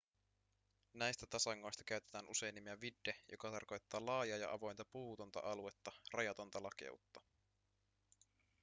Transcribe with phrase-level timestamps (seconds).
[0.93, 7.21] näistä tasangoista käytetään usein nimeä vidde joka tarkoittaa laajaa ja avointa puutonta aluetta rajatonta lakeutta